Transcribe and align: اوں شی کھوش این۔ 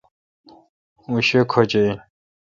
اوں 1.05 1.19
شی 1.27 1.39
کھوش 1.51 1.71
این۔ 1.77 1.95